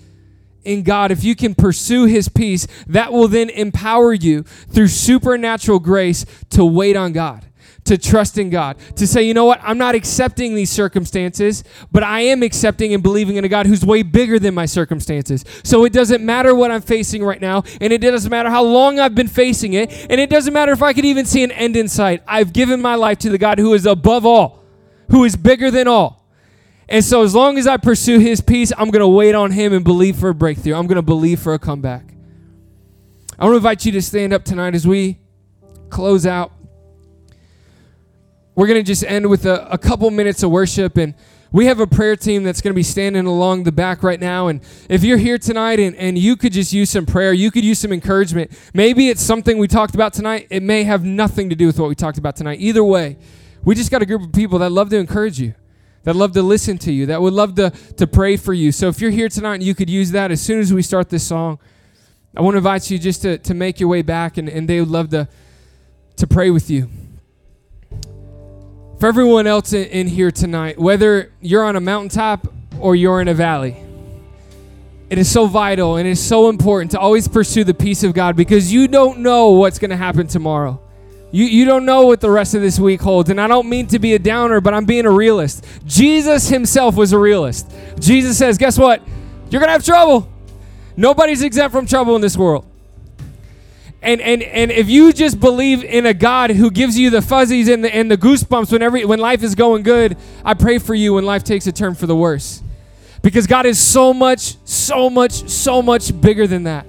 [0.64, 5.78] in God, if you can pursue His peace, that will then empower you through supernatural
[5.78, 7.46] grace to wait on God,
[7.86, 12.04] to trust in God, to say, you know what, I'm not accepting these circumstances, but
[12.04, 15.44] I am accepting and believing in a God who's way bigger than my circumstances.
[15.64, 19.00] So it doesn't matter what I'm facing right now, and it doesn't matter how long
[19.00, 21.76] I've been facing it, and it doesn't matter if I could even see an end
[21.76, 22.24] in sight.
[22.28, 24.64] I've given my life to the God who is above all,
[25.10, 26.22] who is bigger than all.
[26.88, 29.72] And so, as long as I pursue His peace, I'm going to wait on Him
[29.72, 30.74] and believe for a breakthrough.
[30.74, 32.14] I'm going to believe for a comeback.
[33.40, 35.20] I want to invite you to stand up tonight as we
[35.90, 36.52] close out.
[38.62, 40.96] We're going to just end with a, a couple minutes of worship.
[40.96, 41.16] And
[41.52, 44.50] we have a prayer team that's going to be standing along the back right now.
[44.50, 47.66] And if you're here tonight and, and you could just use some prayer, you could
[47.66, 48.52] use some encouragement.
[48.76, 50.46] Maybe it's something we talked about tonight.
[50.52, 52.60] It may have nothing to do with what we talked about tonight.
[52.60, 53.18] Either way,
[53.64, 55.56] we just got a group of people that love to encourage you
[56.04, 58.72] that love to listen to you, that would love to, to pray for you.
[58.72, 61.10] So if you're here tonight and you could use that as soon as we start
[61.10, 61.58] this song,
[62.38, 64.80] I want to invite you just to, to make your way back and, and they
[64.80, 65.28] would love to,
[66.18, 66.92] to pray with you.
[69.02, 73.34] For everyone else in, here tonight, whether you're on a mountaintop or you're in a
[73.34, 73.76] valley,
[75.10, 78.14] it is so vital and it is so important to always pursue the peace of
[78.14, 80.80] God because you don't know what's going to happen tomorrow.
[81.32, 83.32] You, you don't know what the rest of this week holds.
[83.32, 85.66] And I don't mean to be a downer, but I'm being a realist.
[85.84, 87.72] Jesus himself was a realist.
[88.00, 89.02] Jesus says, guess what?
[89.50, 90.32] You're going to have trouble.
[90.96, 92.71] Nobody's exempt from trouble in this world.
[94.02, 97.68] And, and, and if you just believe in a God who gives you the fuzzies
[97.68, 100.96] and the, and the goosebumps when, every, when life is going good, I pray for
[100.96, 102.64] you when life takes a turn for the worse.
[103.22, 106.88] Because God is so much, so much, so much bigger than that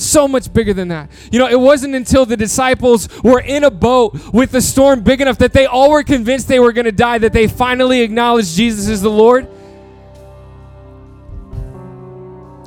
[0.00, 1.10] so much bigger than that.
[1.30, 5.20] You know, it wasn't until the disciples were in a boat with a storm big
[5.20, 8.56] enough that they all were convinced they were going to die that they finally acknowledged
[8.56, 9.46] Jesus is the Lord.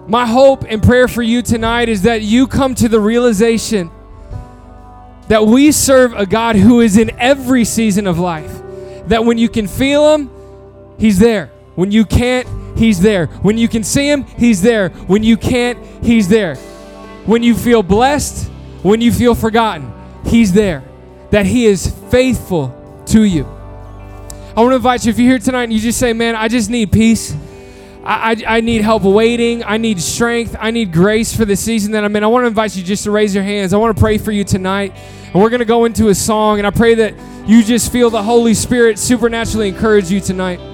[0.07, 3.89] My hope and prayer for you tonight is that you come to the realization
[5.29, 8.61] that we serve a God who is in every season of life.
[9.07, 10.29] That when you can feel Him,
[10.97, 11.47] He's there.
[11.75, 12.47] When you can't,
[12.77, 13.27] He's there.
[13.27, 14.89] When you can see Him, He's there.
[14.89, 16.57] When you can't, He's there
[17.25, 18.49] when you feel blessed,
[18.81, 19.91] when you feel forgotten,
[20.25, 20.83] He's there.
[21.31, 23.45] That He is faithful to you.
[24.55, 26.47] I want to invite you, if you're here tonight and you just say, Man, I
[26.47, 27.35] just need peace.
[28.05, 29.63] I, I, need help waiting.
[29.63, 30.57] I need strength.
[30.59, 32.23] I need grace for the season that I'm in.
[32.23, 33.73] I want to invite you just to raise your hands.
[33.73, 34.93] I want to pray for you tonight.
[35.25, 36.57] And we're going to go into a song.
[36.57, 37.13] And I pray that
[37.47, 40.72] you just feel the Holy Spirit supernaturally encourage you tonight.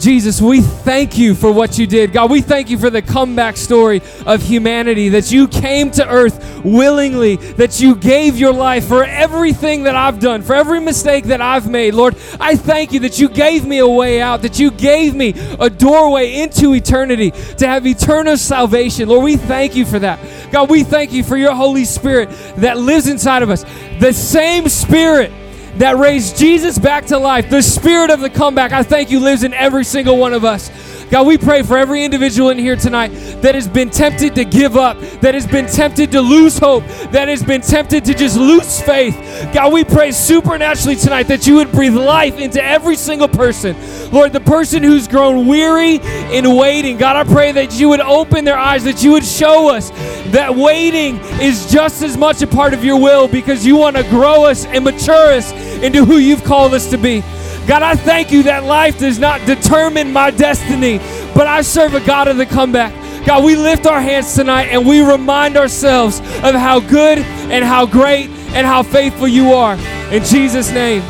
[0.00, 2.12] Jesus, we thank you for what you did.
[2.12, 6.64] God, we thank you for the comeback story of humanity, that you came to earth
[6.64, 11.42] willingly, that you gave your life for everything that I've done, for every mistake that
[11.42, 11.92] I've made.
[11.92, 15.34] Lord, I thank you that you gave me a way out, that you gave me
[15.60, 19.08] a doorway into eternity to have eternal salvation.
[19.08, 20.18] Lord, we thank you for that.
[20.50, 23.64] God, we thank you for your Holy Spirit that lives inside of us.
[24.00, 25.30] The same Spirit
[25.76, 29.44] that raised Jesus back to life, the spirit of the comeback, I thank you lives
[29.44, 30.70] in every single one of us.
[31.10, 33.08] God, we pray for every individual in here tonight
[33.42, 37.26] that has been tempted to give up, that has been tempted to lose hope, that
[37.26, 39.16] has been tempted to just lose faith.
[39.52, 43.76] God, we pray supernaturally tonight that you would breathe life into every single person.
[44.12, 45.96] Lord, the person who's grown weary
[46.32, 49.68] in waiting, God, I pray that you would open their eyes, that you would show
[49.68, 49.90] us
[50.30, 54.04] that waiting is just as much a part of your will because you want to
[54.04, 55.50] grow us and mature us
[55.82, 57.24] into who you've called us to be.
[57.70, 60.98] God, I thank you that life does not determine my destiny,
[61.36, 62.92] but I serve a God of the comeback.
[63.24, 67.86] God, we lift our hands tonight and we remind ourselves of how good and how
[67.86, 69.74] great and how faithful you are.
[70.10, 71.00] In Jesus' name.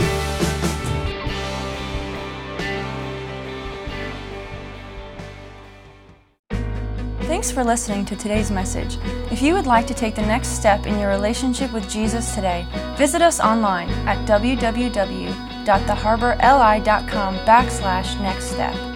[7.22, 8.98] Thanks for listening to today's message.
[9.32, 12.66] If you would like to take the next step in your relationship with Jesus today,
[12.98, 14.26] visit us online at
[15.64, 18.89] www.theharborli.com backslash next step.